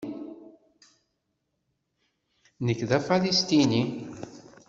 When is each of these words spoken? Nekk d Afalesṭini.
Nekk 2.65 2.81
d 2.89 2.91
Afalesṭini. 2.97 3.83